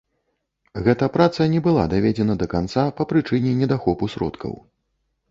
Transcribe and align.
Гэта 0.85 1.09
праца 1.17 1.45
не 1.51 1.59
была 1.67 1.83
даведзена 1.93 2.35
да 2.41 2.47
канца 2.53 2.85
па 3.01 3.07
прычыне 3.11 3.51
недахопу 3.59 4.09
сродкаў. 4.15 4.57